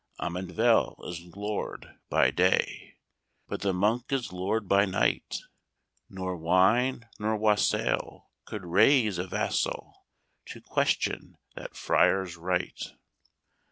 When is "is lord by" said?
1.07-2.31, 4.11-4.85